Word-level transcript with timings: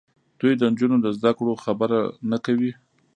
دوی 0.39 0.53
د 0.57 0.61
نجونو 0.71 0.97
د 1.01 1.07
زدهکړو 1.17 1.53
خبره 1.63 1.99
نه 2.31 2.37
کوي. 2.45 2.71